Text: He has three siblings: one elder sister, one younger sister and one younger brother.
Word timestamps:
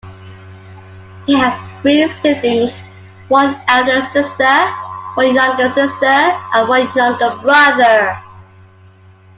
He 1.27 1.35
has 1.35 1.61
three 1.83 2.07
siblings: 2.07 2.75
one 3.27 3.61
elder 3.67 4.01
sister, 4.07 4.67
one 5.13 5.35
younger 5.35 5.69
sister 5.69 6.05
and 6.07 6.67
one 6.67 6.89
younger 6.95 7.37
brother. 7.43 8.19